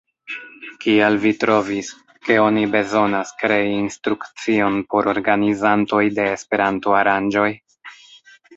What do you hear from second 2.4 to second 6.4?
oni bezonas krei instrukcion por organizantoj de